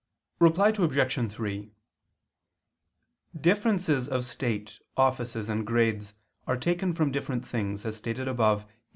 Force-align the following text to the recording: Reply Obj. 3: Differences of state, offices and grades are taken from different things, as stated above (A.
Reply 0.39 0.69
Obj. 0.69 1.31
3: 1.31 1.71
Differences 3.39 4.09
of 4.09 4.25
state, 4.25 4.79
offices 4.97 5.47
and 5.47 5.63
grades 5.63 6.15
are 6.47 6.57
taken 6.57 6.91
from 6.95 7.11
different 7.11 7.45
things, 7.45 7.85
as 7.85 7.97
stated 7.97 8.27
above 8.27 8.63
(A. 8.63 8.67